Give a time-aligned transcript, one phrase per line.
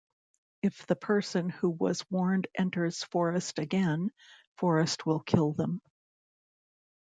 [0.63, 4.09] If the person who was warned enters Forest again,
[4.57, 5.79] Forest will kill them.